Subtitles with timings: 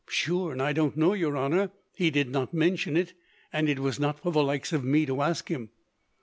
[0.09, 1.69] "Sure, and I don't know, your honour.
[1.93, 3.13] He did not mention it,
[3.53, 5.69] and it was not for the likes of me to ask him."